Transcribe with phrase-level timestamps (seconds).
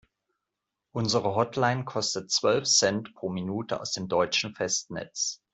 [0.95, 5.43] Unsere Hotline kostet zwölf Cent pro Minute aus dem deutschen Festnetz.